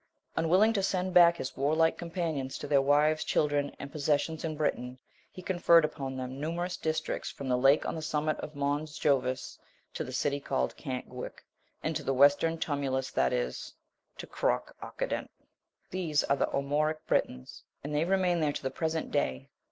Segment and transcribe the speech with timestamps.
[0.35, 4.97] Unwilling to send back his warlike companions to their wives, children, and possessions in Britain,
[5.29, 9.59] he conferred upon them numerous districts from the lake on the summit of Mons Jovis,
[9.93, 11.45] to the city called Cant Guic,
[11.83, 13.75] and to the western Tumulus, that is,
[14.17, 15.29] to Cruc Occident.*
[15.91, 19.51] These are the Armoric Britons, and they remain there to the present day.